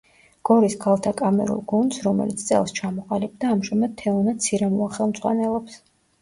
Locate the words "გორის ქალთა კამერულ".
0.49-1.59